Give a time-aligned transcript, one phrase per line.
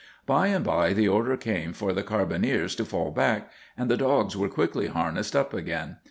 [0.25, 4.35] By and by the order came for the carbineers to fall back, and the dogs
[4.35, 5.97] were quickly harnessed up again.